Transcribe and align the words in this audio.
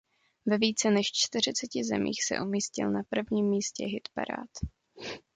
Ve 0.45 0.57
více 0.57 0.91
než 0.91 1.11
čtyřiceti 1.13 1.83
zemích 1.83 2.23
se 2.25 2.39
umístil 2.39 2.91
na 2.91 3.03
prvním 3.09 3.49
místě 3.49 3.85
hitparád. 3.85 4.49